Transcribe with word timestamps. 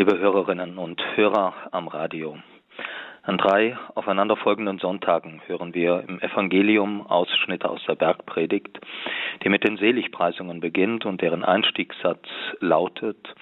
liebe 0.00 0.18
Hörerinnen 0.18 0.78
und 0.78 0.98
Hörer 1.14 1.52
am 1.72 1.86
Radio. 1.86 2.38
An 3.22 3.36
drei 3.36 3.76
aufeinanderfolgenden 3.94 4.78
Sonntagen 4.78 5.42
hören 5.46 5.74
wir 5.74 6.04
im 6.08 6.18
Evangelium 6.20 7.06
Ausschnitte 7.06 7.68
aus 7.68 7.84
der 7.86 7.96
Bergpredigt, 7.96 8.80
die 9.44 9.50
mit 9.50 9.62
den 9.62 9.76
Seligpreisungen 9.76 10.60
beginnt 10.60 11.04
und 11.04 11.20
deren 11.20 11.44
Einstiegssatz 11.44 12.26
lautet, 12.60 13.34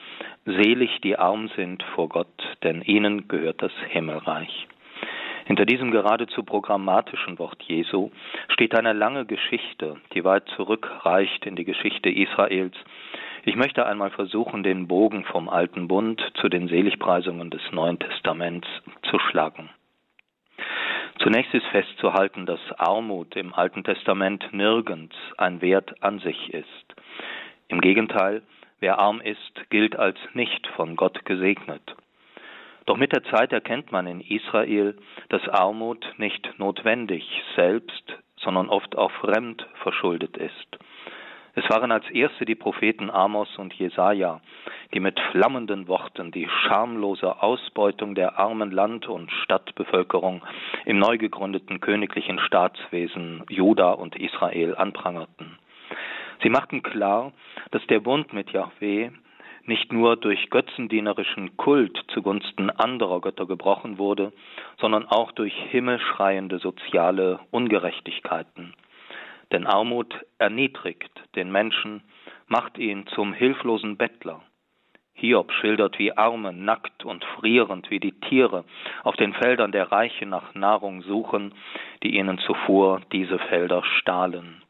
Selig 0.47 1.01
die 1.03 1.17
arm 1.17 1.49
sind 1.55 1.85
vor 1.95 2.09
Gott, 2.09 2.57
denn 2.65 2.83
ihnen 2.83 3.29
gehört 3.29 3.63
das 3.63 3.73
Himmelreich. 3.91 4.67
Hinter 5.45 5.65
diesem 5.65 5.93
geradezu 5.93 6.43
programmatischen 6.43 7.39
Wort 7.39 7.63
Jesu 7.63 8.11
steht 8.49 8.75
eine 8.75 8.95
lange 8.95 9.27
Geschichte, 9.27 9.99
die 10.13 10.25
weit 10.25 10.49
zurückreicht 10.57 11.47
in 11.47 11.55
die 11.55 11.65
Geschichte 11.65 12.11
Israels. 12.11 12.75
Ich 13.45 13.57
möchte 13.57 13.87
einmal 13.87 14.11
versuchen, 14.11 14.63
den 14.63 14.89
Bogen 14.89 15.25
vom 15.25 15.49
Alten 15.49 15.89
Bund 15.89 16.21
zu 16.41 16.49
den 16.49 16.69
Seligpreisungen 16.69 17.51
des 17.51 17.63
Neuen 17.73 17.99
Testaments 17.99 18.69
zu 19.11 19.19
schlagen. 19.19 19.71
Zunächst 21.21 21.53
ist 21.53 21.67
festzuhalten, 21.67 22.47
dass 22.47 22.61
Armut 22.79 23.35
im 23.37 23.53
Alten 23.53 23.83
Testament 23.85 24.53
nirgends 24.53 25.17
ein 25.37 25.61
Wert 25.61 26.03
an 26.03 26.21
sich 26.21 26.55
ist. 26.55 26.95
Im 27.69 27.81
Gegenteil, 27.81 28.43
wer 28.81 28.99
arm 28.99 29.21
ist, 29.21 29.71
gilt 29.71 29.97
als 29.97 30.17
nicht 30.35 30.67
von 30.69 30.97
Gott 30.97 31.25
gesegnet. 31.25 31.83
Doch 32.87 32.97
mit 32.97 33.13
der 33.13 33.25
Zeit 33.25 33.53
erkennt 33.53 33.93
man 33.93 34.07
in 34.07 34.21
Israel, 34.21 34.97
dass 35.29 35.47
Armut 35.49 36.07
nicht 36.17 36.59
notwendig 36.59 37.25
selbst, 37.57 38.17
sondern 38.37 38.69
oft 38.69 38.97
auch 38.97 39.11
fremd 39.11 39.67
verschuldet 39.83 40.37
ist. 40.37 40.79
Es 41.59 41.69
waren 41.71 41.91
als 41.91 42.09
erste 42.11 42.45
die 42.45 42.55
Propheten 42.55 43.11
Amos 43.11 43.59
und 43.59 43.75
Jesaja, 43.75 44.41
die 44.95 45.01
mit 45.01 45.19
flammenden 45.33 45.89
Worten 45.89 46.31
die 46.31 46.49
schamlose 46.49 47.43
Ausbeutung 47.43 48.15
der 48.15 48.39
armen 48.39 48.71
Land- 48.71 49.09
und 49.09 49.29
Stadtbevölkerung 49.43 50.41
im 50.85 51.01
neu 51.01 51.19
gegründeten 51.19 51.81
königlichen 51.81 52.39
Staatswesen 52.39 53.43
Juda 53.49 53.91
und 53.91 54.15
Israel 54.15 54.77
anprangerten. 54.77 55.59
Sie 56.45 56.49
machten 56.49 56.85
klar, 56.85 57.33
dass 57.73 57.85
der 57.89 57.99
Bund 57.99 58.33
mit 58.33 58.53
Yahweh 58.53 59.11
nicht 59.65 59.93
nur 59.93 60.15
durch 60.15 60.51
götzendienerischen 60.51 61.57
Kult 61.57 62.05
zugunsten 62.15 62.71
anderer 62.71 63.21
Götter 63.21 63.47
gebrochen 63.47 63.99
wurde, 63.99 64.33
sondern 64.81 65.07
auch 65.07 65.33
durch 65.33 65.55
himmelschreiende 65.71 66.61
soziale 66.61 67.41
Ungerechtigkeiten. 67.51 68.75
Denn 69.53 69.67
Armut 69.67 70.15
erniedrigt 70.39 71.11
den 71.35 71.51
Menschen, 71.51 72.03
macht 72.47 72.79
ihn 72.79 73.07
zum 73.09 73.33
hilflosen 73.33 73.97
Bettler. 73.97 74.43
Hiob 75.15 75.53
schildert, 75.53 75.99
wie 75.99 76.17
Arme 76.17 76.53
nackt 76.53 77.05
und 77.05 77.25
frierend 77.25 77.91
wie 77.91 77.99
die 77.99 78.19
Tiere 78.21 78.65
auf 79.03 79.17
den 79.17 79.35
Feldern 79.35 79.73
der 79.73 79.91
Reiche 79.91 80.27
nach 80.27 80.55
Nahrung 80.55 81.03
suchen, 81.03 81.55
die 82.03 82.17
ihnen 82.17 82.39
zuvor 82.39 83.01
diese 83.13 83.39
Felder 83.39 83.83
stahlen. 83.85 84.63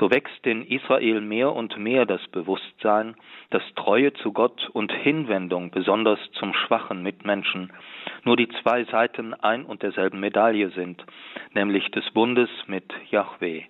So 0.00 0.10
wächst 0.10 0.46
in 0.46 0.64
Israel 0.64 1.20
mehr 1.20 1.52
und 1.52 1.76
mehr 1.76 2.06
das 2.06 2.26
Bewusstsein, 2.28 3.16
dass 3.50 3.62
Treue 3.74 4.14
zu 4.14 4.32
Gott 4.32 4.70
und 4.70 4.90
Hinwendung 4.90 5.70
besonders 5.70 6.18
zum 6.38 6.54
schwachen 6.54 7.02
Mitmenschen 7.02 7.70
nur 8.24 8.38
die 8.38 8.48
zwei 8.62 8.84
Seiten 8.84 9.34
ein 9.34 9.66
und 9.66 9.82
derselben 9.82 10.18
Medaille 10.18 10.70
sind, 10.70 11.04
nämlich 11.52 11.90
des 11.90 12.10
Bundes 12.12 12.48
mit 12.66 12.90
Yahweh. 13.10 13.64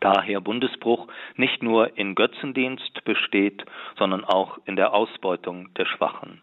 Daher 0.00 0.40
Bundesbruch 0.40 1.08
nicht 1.36 1.62
nur 1.62 1.98
in 1.98 2.14
Götzendienst 2.14 3.04
besteht, 3.04 3.62
sondern 3.98 4.24
auch 4.24 4.58
in 4.64 4.76
der 4.76 4.94
Ausbeutung 4.94 5.74
der 5.74 5.84
Schwachen 5.84 6.40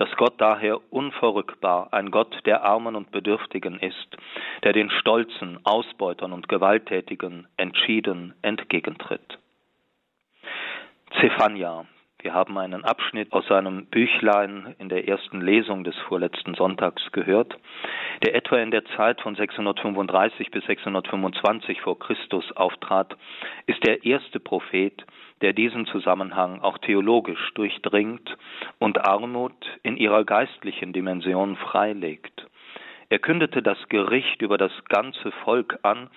dass 0.00 0.16
Gott 0.16 0.40
daher 0.40 0.80
unverrückbar 0.90 1.92
ein 1.92 2.10
Gott 2.10 2.34
der 2.46 2.64
Armen 2.64 2.96
und 2.96 3.10
Bedürftigen 3.10 3.78
ist, 3.80 4.16
der 4.64 4.72
den 4.72 4.88
Stolzen, 4.88 5.58
Ausbeutern 5.62 6.32
und 6.32 6.48
Gewalttätigen 6.48 7.46
entschieden 7.58 8.32
entgegentritt. 8.40 9.38
Zephania, 11.20 11.84
wir 12.22 12.34
haben 12.34 12.58
einen 12.58 12.84
Abschnitt 12.84 13.32
aus 13.32 13.46
seinem 13.46 13.86
Büchlein 13.86 14.74
in 14.78 14.88
der 14.88 15.08
ersten 15.08 15.40
Lesung 15.40 15.84
des 15.84 15.96
vorletzten 16.08 16.54
Sonntags 16.54 17.02
gehört, 17.12 17.56
der 18.22 18.34
etwa 18.34 18.58
in 18.58 18.70
der 18.70 18.84
Zeit 18.96 19.20
von 19.20 19.34
635 19.34 20.50
bis 20.50 20.64
625 20.66 21.80
vor 21.80 21.98
Christus 21.98 22.44
auftrat, 22.56 23.16
ist 23.66 23.84
der 23.84 24.04
erste 24.04 24.40
Prophet, 24.40 25.04
der 25.40 25.52
diesen 25.52 25.86
Zusammenhang 25.86 26.60
auch 26.60 26.78
theologisch 26.78 27.52
durchdringt 27.54 28.36
und 28.78 29.06
Armut 29.06 29.54
in 29.82 29.96
ihrer 29.96 30.24
geistlichen 30.24 30.92
Dimension 30.92 31.56
freilegt. 31.56 32.46
Er 33.08 33.18
kündete 33.18 33.62
das 33.62 33.78
Gericht 33.88 34.40
über 34.42 34.58
das 34.58 34.72
ganze 34.88 35.32
Volk 35.44 35.78
an, 35.82 36.10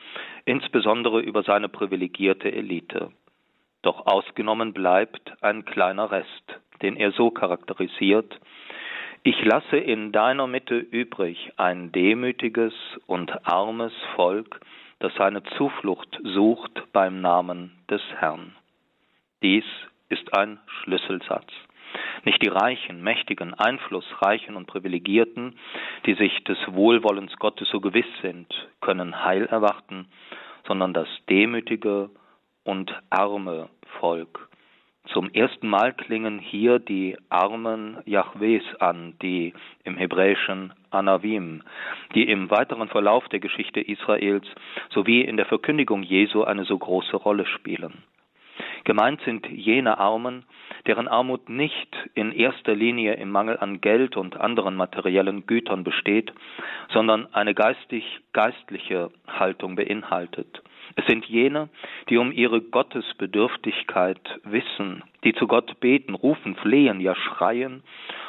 insbesondere 0.46 1.22
über 1.22 1.44
seine 1.44 1.70
privilegierte 1.70 2.52
Elite. 2.52 3.12
Doch 3.84 4.08
ausgenommen 4.08 4.74
bleibt 4.74 5.34
ein 5.42 5.66
kleiner 5.66 6.10
Rest, 6.10 6.60
den 6.82 6.96
er 6.96 7.12
so 7.12 7.30
charakterisiert 7.30 8.40
Ich 9.24 9.44
lasse 9.46 9.78
in 9.78 10.12
deiner 10.12 10.48
Mitte 10.48 10.78
übrig 10.78 11.52
ein 11.58 11.92
demütiges 11.92 12.74
und 13.08 13.48
armes 13.48 13.94
Volk, 14.16 14.60
das 15.00 15.14
seine 15.16 15.44
Zuflucht 15.58 16.20
sucht 16.24 16.92
beim 16.92 17.22
Namen 17.22 17.72
des 17.90 18.02
Herrn. 18.18 18.56
Dies 19.42 19.66
ist 20.10 20.34
ein 20.38 20.60
Schlüsselsatz. 20.66 21.52
Nicht 22.24 22.42
die 22.42 22.50
Reichen, 22.50 23.04
Mächtigen, 23.04 23.54
Einflussreichen 23.54 24.56
und 24.56 24.66
Privilegierten, 24.66 25.58
die 26.06 26.14
sich 26.16 26.44
des 26.46 26.58
Wohlwollens 26.68 27.36
Gottes 27.38 27.68
so 27.70 27.82
gewiss 27.82 28.06
sind, 28.22 28.48
können 28.82 29.24
Heil 29.24 29.46
erwarten, 29.46 30.08
sondern 30.66 30.94
das 30.94 31.08
demütige 31.30 32.10
und 32.64 32.94
arme 33.10 33.70
Volk. 34.00 34.50
Zum 35.08 35.30
ersten 35.32 35.68
Mal 35.68 35.94
klingen 35.94 36.40
hier 36.40 36.80
die 36.80 37.18
Armen 37.30 37.98
Jahwes 38.06 38.64
an, 38.80 39.16
die 39.22 39.54
im 39.84 39.98
Hebräischen 39.98 40.72
Anavim, 40.92 41.62
die 42.16 42.30
im 42.30 42.50
weiteren 42.50 42.88
Verlauf 42.88 43.28
der 43.28 43.42
Geschichte 43.42 43.82
Israels 43.82 44.48
sowie 44.92 45.22
in 45.22 45.36
der 45.36 45.46
Verkündigung 45.46 46.04
Jesu 46.04 46.44
eine 46.44 46.64
so 46.64 46.78
große 46.78 47.18
Rolle 47.18 47.46
spielen. 47.46 48.04
Gemeint 48.86 49.22
sind 49.22 49.48
jene 49.48 49.98
Armen, 49.98 50.46
deren 50.88 51.08
Armut 51.08 51.50
nicht 51.50 51.96
in 52.14 52.32
erster 52.32 52.76
Linie 52.76 53.14
im 53.16 53.30
Mangel 53.30 53.58
an 53.58 53.82
Geld 53.82 54.18
und 54.18 54.40
anderen 54.40 54.76
materiellen 54.76 55.46
Gütern 55.46 55.84
besteht, 55.84 56.34
sondern 56.92 57.34
eine 57.34 57.54
geistig-geistliche 57.54 59.12
Haltung 59.28 59.76
beinhaltet. 59.76 60.62
Es 60.96 61.06
sind 61.08 61.26
jene, 61.26 61.70
die 62.10 62.18
um 62.18 62.32
ihre 62.32 62.62
Gottesbedürftigkeit 62.62 64.40
wissen, 64.44 65.04
die 65.24 65.34
zu 65.34 65.48
Gott 65.48 65.80
beten, 65.80 66.14
rufen, 66.14 66.56
flehen, 66.56 67.00
ja 67.00 67.16
schreien 67.16 67.84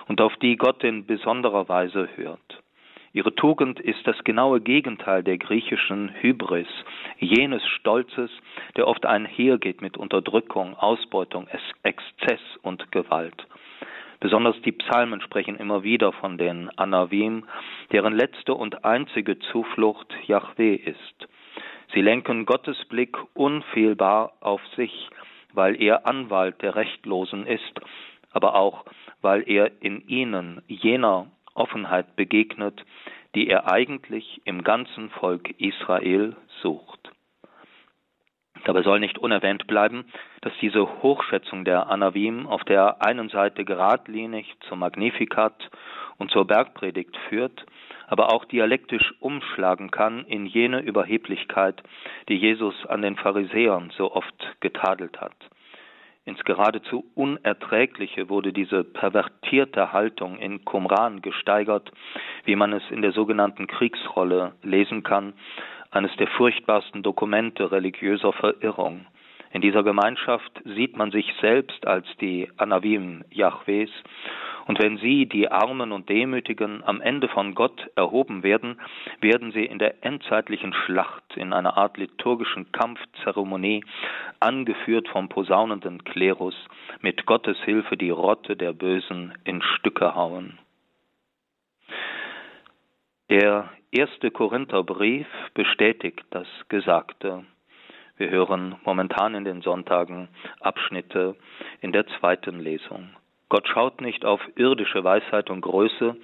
und 0.09 0.21
auf 0.21 0.37
die 0.37 0.57
Gott 0.57 0.85
in 0.85 1.07
besonderer 1.07 1.69
Weise 1.69 2.09
hört. 2.17 2.63
Ihre 3.13 3.35
Tugend 3.35 3.79
ist 3.79 4.05
das 4.09 4.25
genaue 4.25 4.61
Gegenteil 4.61 5.23
der 5.23 5.39
griechischen 5.39 6.11
Hybris, 6.21 6.67
jenes 7.19 7.65
Stolzes, 7.65 8.31
der 8.77 8.89
oft 8.89 9.07
einhergeht 9.07 9.81
mit 9.83 9.97
Unterdrückung, 9.97 10.75
Ausbeutung, 10.75 11.47
Exzess 11.85 12.41
und 12.63 12.91
Gewalt. 12.91 13.47
Besonders 14.19 14.61
die 14.63 14.73
Psalmen 14.73 15.21
sprechen 15.21 15.57
immer 15.57 15.85
wieder 15.85 16.11
von 16.13 16.39
den 16.39 16.71
Anavim, 16.77 17.45
deren 17.93 18.15
letzte 18.17 18.55
und 18.55 18.85
einzige 18.85 19.39
Zuflucht 19.39 20.13
Yahweh 20.27 20.75
ist. 20.75 21.29
Sie 21.95 22.03
lenken 22.03 22.45
Gottes 22.45 22.85
Blick 22.87 23.17
unfehlbar 23.35 24.33
auf 24.41 24.61
sich, 24.77 25.09
weil 25.53 25.81
er 25.81 26.07
Anwalt 26.09 26.61
der 26.61 26.75
Rechtlosen 26.75 27.47
ist, 27.47 27.81
aber 28.33 28.57
auch, 28.57 28.85
weil 29.23 29.49
er 29.49 29.71
in 29.81 30.07
ihnen 30.09 30.61
jener 30.67 31.29
Offenheit 31.55 32.17
begegnet, 32.17 32.85
die 33.37 33.49
er 33.49 33.71
eigentlich 33.71 34.43
im 34.45 34.65
ganzen 34.65 35.11
Volk 35.11 35.55
Israel 35.61 36.35
sucht. 36.63 36.99
Dabei 38.65 38.83
soll 38.83 38.99
nicht 38.99 39.19
unerwähnt 39.19 39.69
bleiben, 39.69 40.05
dass 40.41 40.53
diese 40.61 41.03
Hochschätzung 41.03 41.65
der 41.65 41.89
Anavim 41.89 42.49
auf 42.49 42.65
der 42.65 43.07
einen 43.07 43.29
Seite 43.29 43.65
geradlinig 43.65 44.53
zum 44.69 44.81
Magnificat 44.81 45.71
und 46.19 46.31
zur 46.31 46.47
Bergpredigt 46.47 47.17
führt, 47.29 47.65
aber 48.07 48.33
auch 48.33 48.45
dialektisch 48.45 49.15
umschlagen 49.21 49.91
kann 49.91 50.25
in 50.27 50.47
jene 50.47 50.81
Überheblichkeit, 50.81 51.83
die 52.29 52.37
Jesus 52.37 52.75
an 52.87 53.03
den 53.03 53.17
Pharisäern 53.17 53.91
so 53.97 54.13
oft 54.13 54.57
getadelt 54.61 55.21
hat. 55.21 55.35
Ins 56.27 56.43
geradezu 56.45 57.05
Unerträgliche 57.15 58.31
wurde 58.31 58.53
diese 58.53 58.83
pervertierte 58.83 59.93
Haltung 59.93 60.39
in 60.39 60.65
Qumran 60.65 61.21
gesteigert, 61.21 61.93
wie 62.45 62.57
man 62.57 62.73
es 62.73 62.83
in 62.91 63.03
der 63.03 63.13
sogenannten 63.13 63.67
Kriegsrolle 63.67 64.53
lesen 64.63 65.03
kann, 65.03 65.35
eines 65.91 66.17
der 66.17 66.29
furchtbarsten 66.29 67.03
Dokumente 67.03 67.71
religiöser 67.71 68.33
Verirrung. 68.33 69.07
In 69.55 69.61
dieser 69.61 69.85
Gemeinschaft 69.85 70.51
sieht 70.65 70.97
man 70.97 71.13
sich 71.13 71.33
selbst 71.41 71.87
als 71.87 72.09
die 72.21 72.51
Anavim 72.57 73.25
Jahwes 73.31 73.89
Und 74.67 74.83
wenn 74.83 74.99
sie, 74.99 75.27
die 75.27 75.49
Armen 75.49 75.93
und 75.93 76.09
Demütigen, 76.09 76.83
am 76.83 77.01
Ende 77.01 77.29
von 77.29 77.55
Gott 77.55 77.89
erhoben 77.95 78.43
werden, 78.43 78.81
werden 79.21 79.53
sie 79.53 79.65
in 79.65 79.79
der 79.79 80.05
endzeitlichen 80.05 80.73
Schlacht, 80.73 81.37
in 81.37 81.53
einer 81.53 81.77
Art 81.77 81.99
liturgischen 81.99 82.73
Kampfzeremonie, 82.73 83.85
angeführt 84.41 85.07
vom 85.07 85.29
posaunenden 85.29 86.03
Klerus, 86.03 86.57
mit 87.01 87.25
Gottes 87.25 87.59
Hilfe 87.65 87.97
die 87.97 88.11
Rotte 88.11 88.57
der 88.57 88.73
Bösen 88.73 89.35
in 89.45 89.63
Stücke 89.63 90.17
hauen. 90.17 90.59
Der 93.31 93.71
erste 93.93 94.33
Korintherbrief 94.33 95.29
bestätigt 95.55 96.25
das 96.31 96.49
Gesagte. 96.69 97.45
Wir 98.17 98.31
hören 98.31 98.77
momentan 98.85 99.35
in 99.35 99.45
den 99.45 99.61
Sonntagen 99.63 100.29
Abschnitte 100.61 101.35
in 101.81 101.91
der 101.91 102.07
zweiten 102.07 102.61
Lesung. 102.61 103.11
Gott 103.49 103.69
schaut 103.69 104.01
nicht 104.01 104.25
auf 104.25 104.41
irdische 104.57 105.05
Weisheit 105.05 105.51
und 105.51 105.61
Größe, 105.61 106.17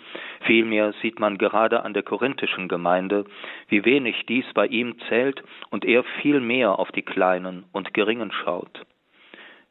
vielmehr 0.43 0.93
sieht 1.03 1.19
man 1.19 1.37
gerade 1.37 1.83
an 1.83 1.93
der 1.93 2.03
korinthischen 2.03 2.69
Gemeinde, 2.69 3.25
wie 3.69 3.85
wenig 3.85 4.25
dies 4.27 4.45
bei 4.55 4.67
ihm 4.67 4.99
zählt 5.09 5.43
und 5.71 5.85
er 5.85 6.05
viel 6.23 6.41
mehr 6.41 6.79
auf 6.79 6.93
die 6.93 7.03
Kleinen 7.03 7.65
und 7.73 7.93
Geringen 7.93 8.33
schaut. 8.33 8.87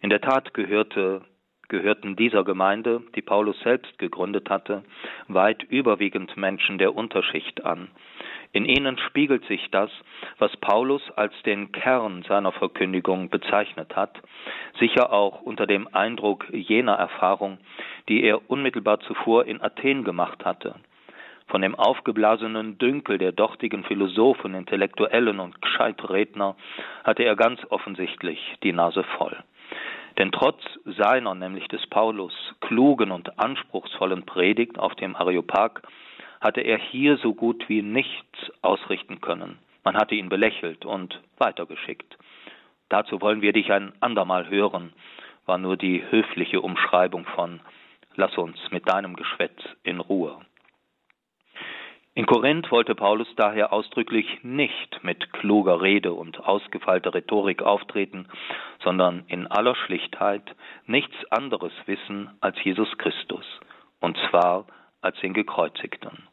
In 0.01 0.09
der 0.09 0.21
Tat 0.21 0.53
gehörte, 0.53 1.21
gehörten 1.69 2.15
dieser 2.15 2.43
Gemeinde, 2.43 3.01
die 3.15 3.21
Paulus 3.21 3.59
selbst 3.61 3.97
gegründet 3.97 4.49
hatte, 4.49 4.83
weit 5.27 5.63
überwiegend 5.63 6.35
Menschen 6.37 6.77
der 6.77 6.95
Unterschicht 6.95 7.65
an, 7.65 7.89
in 8.51 8.65
ihnen 8.65 8.97
spiegelt 8.97 9.45
sich 9.45 9.69
das, 9.71 9.91
was 10.39 10.55
Paulus 10.57 11.01
als 11.15 11.33
den 11.43 11.71
Kern 11.71 12.23
seiner 12.27 12.51
Verkündigung 12.51 13.29
bezeichnet 13.29 13.95
hat, 13.95 14.19
sicher 14.79 15.13
auch 15.13 15.41
unter 15.41 15.67
dem 15.67 15.87
Eindruck 15.93 16.47
jener 16.51 16.95
Erfahrung, 16.95 17.59
die 18.07 18.23
er 18.23 18.49
unmittelbar 18.49 18.99
zuvor 19.01 19.45
in 19.45 19.61
Athen 19.61 20.03
gemacht 20.03 20.45
hatte. 20.45 20.75
Von 21.47 21.61
dem 21.61 21.75
aufgeblasenen 21.75 22.77
Dünkel 22.77 23.17
der 23.17 23.31
dortigen 23.31 23.83
Philosophen, 23.83 24.53
Intellektuellen 24.53 25.39
und 25.39 25.61
Gescheitredner 25.61 26.55
hatte 27.03 27.23
er 27.23 27.35
ganz 27.35 27.59
offensichtlich 27.69 28.39
die 28.63 28.73
Nase 28.73 29.03
voll. 29.17 29.35
Denn 30.17 30.31
trotz 30.31 30.61
seiner, 30.85 31.33
nämlich 31.33 31.67
des 31.67 31.85
Paulus, 31.87 32.33
klugen 32.61 33.11
und 33.11 33.39
anspruchsvollen 33.39 34.25
Predigt 34.25 34.77
auf 34.77 34.93
dem 34.95 35.15
Areopag 35.15 35.81
hatte 36.39 36.61
er 36.61 36.77
hier 36.77 37.17
so 37.17 37.33
gut 37.33 37.67
wie 37.67 37.81
nichts 37.81 38.51
ausrichten 38.61 39.21
können. 39.21 39.59
Man 39.83 39.97
hatte 39.97 40.15
ihn 40.15 40.29
belächelt 40.29 40.85
und 40.85 41.21
weitergeschickt. 41.37 42.17
Dazu 42.89 43.21
wollen 43.21 43.41
wir 43.41 43.53
dich 43.53 43.71
ein 43.71 43.93
andermal 43.99 44.49
hören, 44.49 44.93
war 45.45 45.57
nur 45.57 45.77
die 45.77 46.03
höfliche 46.09 46.61
Umschreibung 46.61 47.25
von 47.25 47.59
Lass 48.15 48.37
uns 48.37 48.57
mit 48.71 48.89
deinem 48.89 49.15
Geschwätz 49.15 49.61
in 49.83 49.99
Ruhe. 49.99 50.39
In 52.15 52.25
Korinth 52.25 52.69
wollte 52.69 52.95
Paulus 52.95 53.27
daher 53.37 53.71
ausdrücklich 53.71 54.43
nicht 54.43 55.03
mit 55.03 55.31
kluger 55.31 55.81
Rede 55.81 56.11
und 56.11 56.39
ausgefeilter 56.39 57.13
Rhetorik 57.13 57.61
auftreten, 57.61 58.27
sondern 58.83 59.23
in 59.27 59.47
aller 59.47 59.75
Schlichtheit 59.75 60.43
nichts 60.85 61.15
anderes 61.31 61.71
wissen 61.85 62.29
als 62.41 62.61
Jesus 62.63 62.97
Christus, 62.97 63.45
und 64.01 64.17
zwar 64.29 64.65
als 65.01 65.17
den 65.21 65.33
Gekreuzigten. 65.33 66.28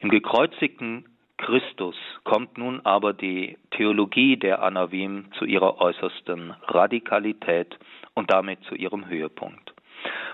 Im 0.00 0.10
gekreuzigten 0.10 1.04
Christus 1.38 1.96
kommt 2.24 2.56
nun 2.58 2.80
aber 2.84 3.12
die 3.12 3.58
Theologie 3.70 4.36
der 4.36 4.62
Anavim 4.62 5.26
zu 5.38 5.44
ihrer 5.44 5.80
äußersten 5.80 6.54
Radikalität 6.68 7.78
und 8.14 8.30
damit 8.30 8.62
zu 8.64 8.74
ihrem 8.74 9.08
Höhepunkt. 9.08 9.74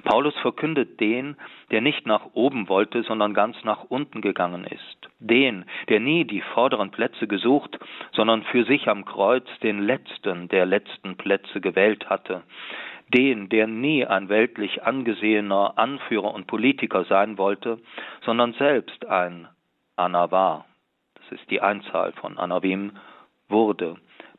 Paulus 0.05 0.35
verkündet 0.39 1.01
den, 1.01 1.37
der 1.71 1.81
nicht 1.81 2.07
nach 2.07 2.27
oben 2.35 2.69
wollte, 2.69 3.03
sondern 3.05 3.35
ganz 3.35 3.57
nach 3.65 3.85
unten 3.85 4.21
gegangen 4.21 4.65
ist. 4.65 5.09
Den, 5.19 5.65
der 5.89 6.01
nie 6.01 6.25
die 6.25 6.41
vorderen 6.41 6.91
Plätze 6.91 7.27
gesucht, 7.27 7.79
sondern 8.13 8.43
für 8.45 8.65
sich 8.65 8.89
am 8.89 9.05
Kreuz 9.05 9.47
den 9.63 9.81
letzten 9.81 10.49
der 10.49 10.67
letzten 10.67 11.17
Plätze 11.17 11.61
gewählt 11.61 12.11
hatte 12.11 12.43
den, 13.09 13.49
der 13.49 13.67
nie 13.67 14.05
ein 14.07 14.29
weltlich 14.29 14.83
angesehener 14.83 15.75
Anführer 15.77 16.33
und 16.35 16.47
Politiker 16.47 17.05
sein 17.05 17.39
wollte, 17.39 17.79
sondern 18.25 18.53
selbst 18.55 19.07
ein 19.07 19.49
Anava, 19.97 20.65
das 21.15 21.41
ist 21.41 21.51
die 21.51 21.61
Einzahl 21.61 22.13
von 22.13 22.39
Anavim, 22.39 22.93
wurde. 23.49 23.97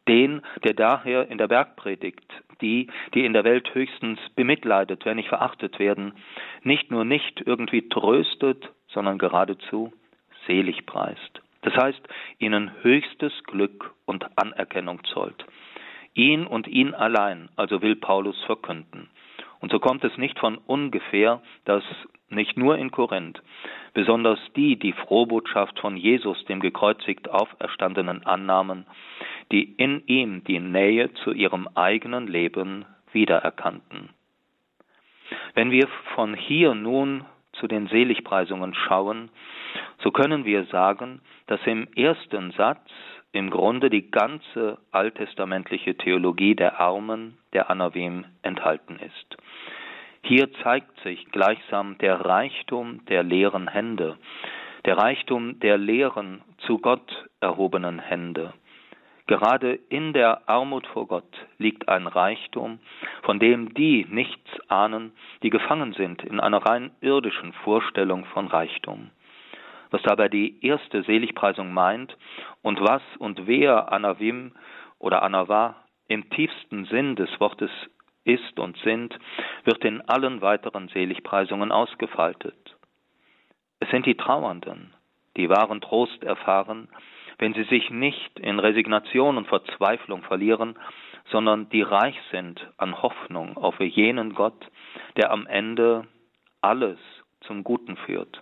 Den, 0.07 0.41
der 0.63 0.73
daher 0.73 1.29
in 1.29 1.37
der 1.37 1.47
Bergpredigt 1.47 2.43
die, 2.61 2.87
die 3.13 3.25
in 3.25 3.33
der 3.33 3.43
Welt 3.43 3.73
höchstens 3.75 4.19
bemitleidet, 4.35 5.05
wenn 5.05 5.17
nicht 5.17 5.29
verachtet 5.29 5.79
werden, 5.79 6.13
nicht 6.63 6.89
nur 6.89 7.05
nicht 7.05 7.43
irgendwie 7.45 7.87
tröstet, 7.89 8.69
sondern 8.87 9.17
geradezu 9.17 9.93
selig 10.47 10.85
preist. 10.85 11.41
Das 11.61 11.75
heißt, 11.75 12.01
ihnen 12.39 12.71
höchstes 12.81 13.31
Glück 13.45 13.93
und 14.05 14.25
Anerkennung 14.37 15.03
zollt. 15.05 15.45
Ihn 16.13 16.45
und 16.45 16.67
ihn 16.67 16.93
allein, 16.93 17.49
also 17.55 17.81
will 17.81 17.95
Paulus 17.95 18.39
verkünden. 18.45 19.09
Und 19.59 19.71
so 19.71 19.79
kommt 19.79 20.03
es 20.03 20.17
nicht 20.17 20.39
von 20.39 20.57
ungefähr, 20.57 21.41
dass 21.65 21.83
nicht 22.29 22.57
nur 22.57 22.77
in 22.77 22.91
Korinth, 22.91 23.41
besonders 23.93 24.39
die, 24.55 24.77
die 24.77 24.93
Frohbotschaft 24.93 25.79
von 25.79 25.95
Jesus, 25.95 26.43
dem 26.45 26.59
gekreuzigt 26.59 27.29
Auferstandenen, 27.29 28.25
annahmen, 28.25 28.85
die 29.51 29.63
in 29.63 30.03
ihm 30.07 30.43
die 30.43 30.59
Nähe 30.59 31.13
zu 31.13 31.31
ihrem 31.31 31.67
eigenen 31.75 32.27
Leben 32.27 32.85
wiedererkannten. 33.11 34.09
Wenn 35.53 35.71
wir 35.71 35.87
von 36.15 36.33
hier 36.33 36.73
nun 36.73 37.25
zu 37.53 37.67
den 37.67 37.87
Seligpreisungen 37.87 38.73
schauen, 38.73 39.29
so 39.99 40.11
können 40.11 40.45
wir 40.45 40.65
sagen, 40.65 41.21
dass 41.47 41.59
im 41.65 41.87
ersten 41.95 42.51
Satz 42.51 42.89
im 43.33 43.49
Grunde 43.49 43.89
die 43.89 44.11
ganze 44.11 44.77
alttestamentliche 44.91 45.95
Theologie 45.97 46.55
der 46.55 46.79
Armen, 46.79 47.37
der 47.51 47.69
Anavim, 47.69 48.25
enthalten 48.43 48.99
ist. 48.99 49.37
Hier 50.21 50.53
zeigt 50.63 50.97
sich 51.01 51.25
gleichsam 51.31 51.97
der 51.97 52.21
Reichtum 52.21 53.03
der 53.07 53.23
leeren 53.23 53.67
Hände, 53.67 54.17
der 54.85 54.97
Reichtum 54.97 55.59
der 55.59 55.77
leeren, 55.77 56.41
zu 56.59 56.77
Gott 56.77 57.25
erhobenen 57.41 57.99
Hände. 57.99 58.53
Gerade 59.25 59.79
in 59.89 60.13
der 60.13 60.47
Armut 60.47 60.85
vor 60.87 61.07
Gott 61.07 61.47
liegt 61.57 61.89
ein 61.89 62.07
Reichtum, 62.07 62.79
von 63.23 63.39
dem 63.39 63.73
die 63.73 64.05
nichts 64.09 64.49
ahnen, 64.69 65.11
die 65.41 65.49
gefangen 65.49 65.93
sind 65.93 66.23
in 66.23 66.39
einer 66.39 66.63
rein 66.65 66.91
irdischen 67.01 67.53
Vorstellung 67.53 68.25
von 68.25 68.47
Reichtum 68.47 69.09
was 69.93 70.01
dabei 70.01 70.27
die 70.27 70.65
erste 70.65 71.03
Seligpreisung 71.03 71.71
meint 71.71 72.17
und 72.63 72.81
was 72.81 73.03
und 73.19 73.45
wer 73.45 73.93
Anavim 73.93 74.51
oder 74.97 75.21
Anava 75.21 75.75
im 76.07 76.31
tiefsten 76.31 76.85
Sinn 76.85 77.15
des 77.15 77.29
Wortes 77.39 77.69
ist 78.23 78.59
und 78.59 78.75
sind, 78.79 79.17
wird 79.65 79.85
in 79.85 80.01
allen 80.01 80.41
weiteren 80.41 80.87
Seligpreisungen 80.87 81.71
ausgefaltet. 81.71 82.75
Es 83.79 83.89
sind 83.91 84.07
die 84.07 84.17
Trauernden, 84.17 84.95
die 85.37 85.47
wahren 85.49 85.79
Trost 85.79 86.23
erfahren, 86.23 86.89
wenn 87.37 87.53
sie 87.53 87.63
sich 87.65 87.91
nicht 87.91 88.39
in 88.39 88.57
Resignation 88.57 89.37
und 89.37 89.47
Verzweiflung 89.47 90.23
verlieren, 90.23 90.75
sondern 91.29 91.69
die 91.69 91.83
reich 91.83 92.17
sind 92.31 92.67
an 92.77 92.99
Hoffnung 93.03 93.57
auf 93.57 93.79
jenen 93.79 94.33
Gott, 94.33 94.65
der 95.17 95.31
am 95.31 95.45
Ende 95.45 96.07
alles 96.61 96.97
zum 97.41 97.63
Guten 97.63 97.95
führt. 97.95 98.41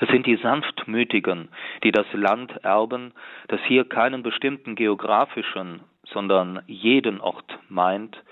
Es 0.00 0.08
sind 0.08 0.26
die 0.26 0.36
Sanftmütigen, 0.36 1.48
die 1.82 1.92
das 1.92 2.06
Land 2.12 2.52
erben, 2.64 3.12
das 3.48 3.60
hier 3.66 3.88
keinen 3.88 4.22
bestimmten 4.22 4.74
geografischen, 4.74 5.80
sondern 6.04 6.62
jeden 6.66 7.20
Ort 7.20 7.58
meint, 7.68 8.22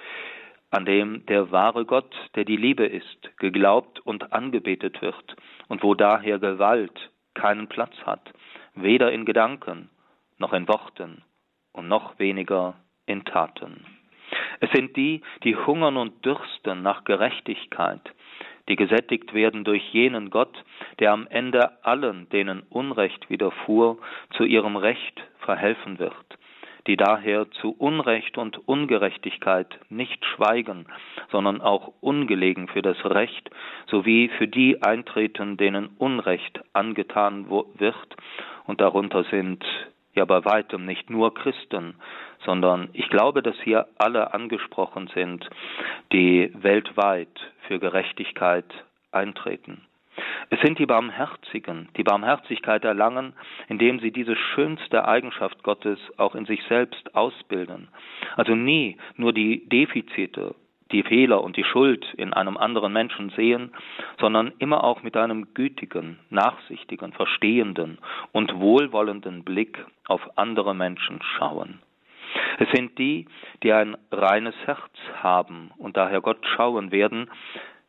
an 0.71 0.85
dem 0.85 1.27
der 1.27 1.51
wahre 1.51 1.85
Gott, 1.85 2.15
der 2.35 2.45
die 2.45 2.57
Liebe 2.57 2.87
ist, 2.87 3.37
geglaubt 3.39 4.01
und 4.01 4.33
angebetet 4.33 5.03
wird, 5.03 5.37
und 5.69 5.83
wo 5.83 5.95
daher 5.95 6.39
Gewalt 6.39 7.11
keinen 7.35 7.69
Platz 7.69 7.95
hat, 8.05 8.33
weder 8.75 9.13
in 9.13 9.25
Gedanken 9.25 9.91
noch 10.39 10.53
in 10.53 10.69
Worten 10.69 11.23
und 11.73 11.89
noch 11.89 12.19
weniger 12.19 12.75
in 13.07 13.25
Taten. 13.25 13.85
Es 14.61 14.71
sind 14.71 14.97
die, 14.97 15.23
die 15.43 15.57
hungern 15.57 15.97
und 15.97 16.25
dürsten 16.25 16.83
nach 16.83 17.05
Gerechtigkeit, 17.05 18.01
die 18.71 18.77
gesättigt 18.77 19.35
werden 19.35 19.65
durch 19.65 19.83
jenen 19.93 20.31
Gott, 20.31 20.65
der 21.01 21.13
am 21.13 21.27
Ende 21.27 21.85
allen, 21.85 22.29
denen 22.31 22.63
Unrecht 22.71 23.29
widerfuhr, 23.29 23.99
zu 24.37 24.45
ihrem 24.45 24.77
Recht 24.77 25.21
verhelfen 25.41 25.99
wird, 25.99 26.15
die 26.87 26.97
daher 26.97 27.51
zu 27.51 27.73
Unrecht 27.77 28.39
und 28.39 28.69
Ungerechtigkeit 28.69 29.81
nicht 29.89 30.25
schweigen, 30.25 30.87
sondern 31.33 31.61
auch 31.61 31.93
ungelegen 32.01 32.69
für 32.69 32.81
das 32.81 33.05
Recht 33.05 33.51
sowie 33.89 34.31
für 34.39 34.47
die 34.47 34.81
eintreten, 34.83 35.57
denen 35.57 35.89
Unrecht 35.99 36.61
angetan 36.73 37.51
wird, 37.51 38.17
und 38.67 38.81
darunter 38.81 39.25
sind 39.25 39.65
ja 40.15 40.25
bei 40.25 40.45
weitem 40.45 40.85
nicht 40.85 41.11
nur 41.11 41.35
Christen, 41.35 41.95
sondern 42.45 42.89
ich 42.93 43.09
glaube, 43.09 43.43
dass 43.43 43.57
hier 43.63 43.87
alle 43.99 44.35
angesprochen 44.35 45.11
sind, 45.15 45.49
die 46.13 46.51
weltweit 46.55 47.29
für 47.67 47.79
Gerechtigkeit 47.79 48.67
eintreten. 49.13 49.83
Es 50.51 50.61
sind 50.61 50.79
die 50.79 50.87
Barmherzigen, 50.87 51.89
die 51.97 52.03
Barmherzigkeit 52.03 52.85
erlangen, 52.85 53.35
indem 53.69 54.01
sie 54.01 54.11
diese 54.11 54.37
schönste 54.37 55.07
Eigenschaft 55.07 55.63
Gottes 55.63 55.99
auch 56.17 56.35
in 56.35 56.45
sich 56.47 56.63
selbst 56.65 57.15
ausbilden. 57.15 57.89
Also 58.37 58.55
nie 58.55 58.97
nur 59.17 59.33
die 59.33 59.69
Defizite, 59.69 60.55
die 60.93 61.03
Fehler 61.03 61.43
und 61.43 61.57
die 61.57 61.65
Schuld 61.65 62.07
in 62.15 62.33
einem 62.33 62.57
anderen 62.57 62.93
Menschen 62.93 63.31
sehen, 63.31 63.73
sondern 64.19 64.53
immer 64.59 64.85
auch 64.85 65.03
mit 65.03 65.17
einem 65.17 65.55
gütigen, 65.55 66.19
nachsichtigen, 66.31 67.13
verstehenden 67.13 67.99
und 68.33 68.59
wohlwollenden 68.59 69.45
Blick 69.45 69.85
auf 70.07 70.21
andere 70.37 70.75
Menschen 70.75 71.21
schauen. 71.39 71.81
Es 72.59 72.69
sind 72.73 72.99
die, 72.99 73.27
die 73.63 73.73
ein 73.73 73.97
reines 74.11 74.55
Herz 74.67 74.93
haben 75.23 75.71
und 75.79 75.97
daher 75.97 76.21
Gott 76.21 76.45
schauen 76.57 76.93
werden, 76.93 77.31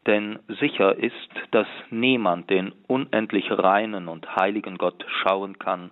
denn 0.07 0.39
sicher 0.47 0.95
ist, 0.97 1.29
dass 1.51 1.67
niemand 1.89 2.49
den 2.49 2.73
unendlich 2.87 3.51
reinen 3.51 4.07
und 4.07 4.35
heiligen 4.35 4.77
Gott 4.77 5.05
schauen 5.21 5.59
kann, 5.59 5.91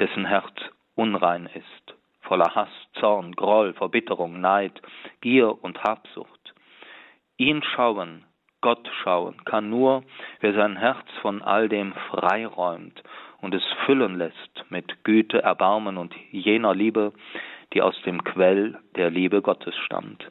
dessen 0.00 0.24
Herz 0.24 0.54
unrein 0.94 1.50
ist, 1.54 1.96
voller 2.22 2.54
Hass, 2.54 2.70
Zorn, 2.94 3.32
Groll, 3.32 3.74
Verbitterung, 3.74 4.40
Neid, 4.40 4.80
Gier 5.20 5.62
und 5.62 5.82
Habsucht. 5.84 6.41
Ihn 7.42 7.64
schauen, 7.74 8.22
Gott 8.60 8.88
schauen, 9.02 9.34
kann 9.44 9.68
nur, 9.68 10.04
wer 10.38 10.54
sein 10.54 10.76
Herz 10.76 11.08
von 11.22 11.42
all 11.42 11.68
dem 11.68 11.92
freiräumt 12.08 13.02
und 13.40 13.52
es 13.52 13.64
füllen 13.84 14.16
lässt 14.16 14.64
mit 14.68 15.02
Güte, 15.02 15.42
Erbarmen 15.42 15.96
und 15.96 16.14
jener 16.30 16.72
Liebe, 16.72 17.12
die 17.72 17.82
aus 17.82 18.00
dem 18.02 18.22
Quell 18.22 18.78
der 18.94 19.10
Liebe 19.10 19.42
Gottes 19.42 19.74
stammt. 19.84 20.30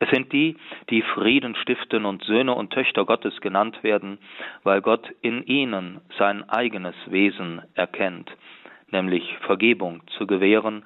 Es 0.00 0.10
sind 0.10 0.32
die, 0.32 0.56
die 0.90 1.02
Frieden 1.02 1.54
stiften 1.54 2.06
und 2.06 2.24
Söhne 2.24 2.56
und 2.56 2.72
Töchter 2.72 3.04
Gottes 3.04 3.40
genannt 3.40 3.80
werden, 3.84 4.18
weil 4.64 4.80
Gott 4.80 5.08
in 5.20 5.44
ihnen 5.44 6.00
sein 6.18 6.42
eigenes 6.50 6.96
Wesen 7.06 7.62
erkennt, 7.74 8.32
nämlich 8.90 9.22
Vergebung 9.46 10.02
zu 10.18 10.26
gewähren, 10.26 10.84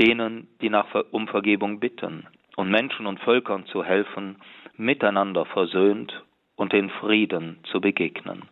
denen, 0.00 0.48
die 0.62 0.70
nach 0.70 0.86
um 1.10 1.28
Vergebung 1.28 1.80
bitten, 1.80 2.26
und 2.56 2.70
Menschen 2.70 3.06
und 3.06 3.20
Völkern 3.20 3.66
zu 3.66 3.84
helfen, 3.84 4.36
miteinander 4.80 5.44
versöhnt 5.44 6.24
und 6.56 6.74
in 6.74 6.90
Frieden 6.90 7.58
zu 7.70 7.80
begegnen. 7.80 8.42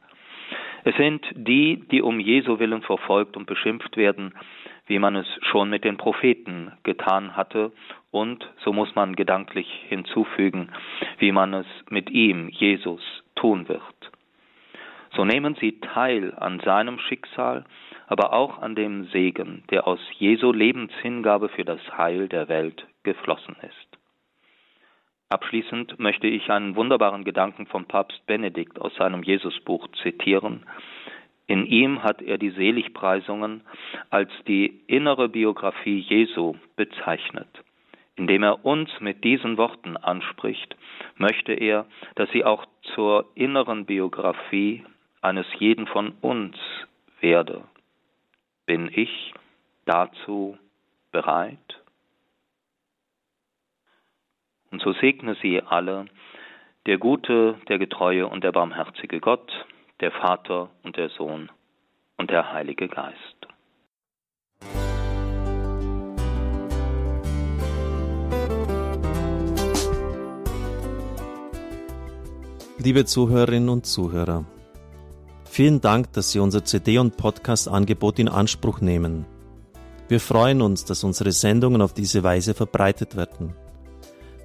Es 0.85 0.95
sind 0.97 1.27
die, 1.35 1.83
die 1.91 2.03
um 2.03 2.21
Jesu 2.21 2.59
willen 2.59 2.83
verfolgt 2.83 3.37
und 3.37 3.47
beschimpft 3.47 3.97
werden, 3.97 4.35
wie 4.87 4.99
man 4.99 5.17
es 5.17 5.27
schon 5.43 5.69
mit 5.69 5.85
den 5.85 5.97
Propheten 5.97 6.73
getan 6.83 7.37
hatte 7.37 7.73
und, 8.11 8.49
so 8.65 8.73
muss 8.73 8.95
man 8.95 9.17
gedanklich 9.17 9.69
hinzufügen, 9.89 10.71
wie 11.19 11.33
man 11.33 11.53
es 11.53 11.67
mit 11.91 12.11
ihm, 12.11 12.49
Jesus, 12.49 13.03
tun 13.35 13.69
wird. 13.69 13.83
So 15.15 15.25
nehmen 15.25 15.57
sie 15.61 15.81
teil 15.81 16.35
an 16.37 16.61
seinem 16.61 16.99
Schicksal, 17.01 17.65
aber 18.07 18.33
auch 18.33 18.63
an 18.63 18.75
dem 18.75 19.07
Segen, 19.07 19.65
der 19.71 19.87
aus 19.87 20.01
Jesu 20.19 20.53
Lebenshingabe 20.53 21.49
für 21.49 21.65
das 21.65 21.81
Heil 21.97 22.29
der 22.29 22.49
Welt 22.49 22.87
geflossen 23.03 23.57
ist. 23.63 23.88
Abschließend 25.31 25.99
möchte 25.99 26.27
ich 26.27 26.51
einen 26.51 26.75
wunderbaren 26.75 27.25
Gedanken 27.25 27.67
vom 27.67 27.85
Papst 27.85 28.25
Benedikt 28.27 28.81
aus 28.81 28.95
seinem 28.95 29.23
Jesusbuch 29.23 29.89
zitieren, 30.03 30.65
in 31.49 31.65
ihm 31.65 32.03
hat 32.03 32.21
er 32.21 32.37
die 32.37 32.51
Seligpreisungen 32.51 33.63
als 34.11 34.31
die 34.47 34.83
innere 34.87 35.31
Biografie 35.31 35.99
Jesu 36.01 36.57
bezeichnet. 36.77 37.49
Indem 38.17 38.43
er 38.43 38.67
uns 38.67 38.91
mit 39.01 39.25
diesen 39.25 39.57
Worten 39.57 39.97
anspricht, 39.97 40.77
möchte 41.17 41.55
er, 41.55 41.87
dass 42.17 42.31
sie 42.33 42.45
auch 42.45 42.67
zur 42.95 43.31
inneren 43.35 43.87
Biografie 43.87 44.85
eines 45.23 45.47
jeden 45.59 45.87
von 45.87 46.13
uns 46.21 46.57
werde. 47.21 47.65
Bin 48.67 48.91
ich 48.93 49.33
dazu 49.87 50.59
bereit? 51.13 51.81
Und 54.71 54.83
so 54.83 54.93
segne 54.93 55.35
sie 55.41 55.63
alle, 55.63 56.07
der 56.87 56.99
gute, 56.99 57.57
der 57.69 57.79
getreue 57.79 58.27
und 58.27 58.45
der 58.45 58.53
barmherzige 58.53 59.21
Gott, 59.21 59.51
der 60.01 60.11
Vater 60.11 60.71
und 60.83 60.97
der 60.97 61.09
Sohn 61.11 61.51
und 62.19 62.31
der 62.31 62.53
Heilige 62.53 62.89
Geist. 62.89 63.17
Liebe 72.81 73.05
Zuhörerinnen 73.05 73.71
und 73.71 73.87
Zuhörer, 73.87 74.45
vielen 75.45 75.81
Dank, 75.81 76.13
dass 76.13 76.31
Sie 76.31 76.39
unser 76.39 76.65
CD- 76.65 76.99
und 76.99 77.17
Podcast-Angebot 77.17 78.19
in 78.19 78.29
Anspruch 78.29 78.81
nehmen. 78.81 79.27
Wir 80.09 80.21
freuen 80.21 80.63
uns, 80.63 80.85
dass 80.85 81.05
unsere 81.05 81.33
Sendungen 81.33 81.83
auf 81.83 81.93
diese 81.93 82.23
Weise 82.23 82.55
verbreitet 82.55 83.17
werden. 83.17 83.55